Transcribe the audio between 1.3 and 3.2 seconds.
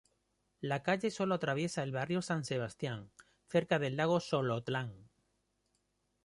atraviesa el barrio San Sebastián,